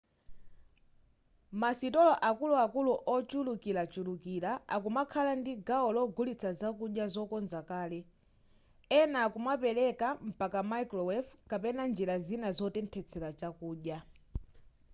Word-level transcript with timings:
masitolo 1.61 2.13
akuluakulu 2.29 2.93
ochulukirachulukira 3.15 4.51
akumakhala 4.75 5.31
ndi 5.41 5.53
gawo 5.67 5.87
logulitsa 5.95 6.49
zakudya 6.59 7.05
zokonza 7.13 7.59
kale 7.69 7.99
ena 8.99 9.17
akumapereka 9.25 10.07
mpaka 10.29 10.59
microwave 10.71 11.27
kapena 11.49 11.83
njira 11.91 12.15
zina 12.27 12.47
zotenthesera 12.57 13.29
zakudya 13.39 13.97